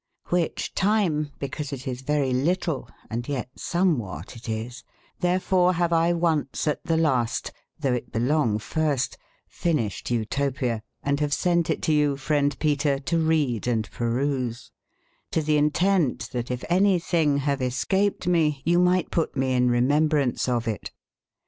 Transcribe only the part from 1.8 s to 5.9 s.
is very litle, and yet somwbat it is, tberfore